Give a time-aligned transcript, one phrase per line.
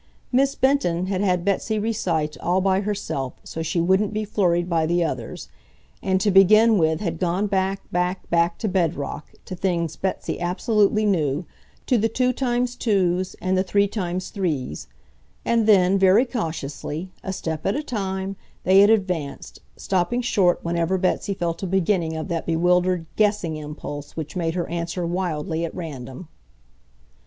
[0.31, 4.87] Miss Benton had had Betsy recite all by herself, so she wouldn't be flurried by
[4.87, 5.47] the others;
[6.01, 11.05] and to begin with had gone back, back, back to bedrock, to things Betsy absolutely
[11.05, 11.45] knew,
[11.85, 14.87] to the 2x2's and the 3x3's.
[15.45, 20.97] And then, very cautiously, a step at a time, they had advanced, stopping short whenever
[20.97, 25.75] Betsy felt a beginning of that bewildered "guessing" impulse which made her answer wildly at
[25.75, 26.27] random.